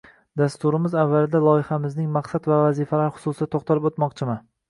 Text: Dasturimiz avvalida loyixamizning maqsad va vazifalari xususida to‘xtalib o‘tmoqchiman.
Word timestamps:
Dasturimiz 0.41 0.95
avvalida 1.01 1.41
loyixamizning 1.47 2.09
maqsad 2.17 2.49
va 2.53 2.59
vazifalari 2.63 3.13
xususida 3.19 3.51
to‘xtalib 3.57 3.89
o‘tmoqchiman. 3.91 4.43